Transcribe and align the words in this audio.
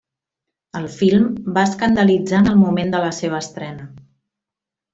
El 0.79 0.87
film 0.93 1.27
va 1.57 1.65
escandalitzar 1.69 2.39
en 2.45 2.49
el 2.53 2.57
moment 2.63 2.97
de 2.97 3.03
la 3.07 3.13
seva 3.21 3.41
estrena. 3.47 3.87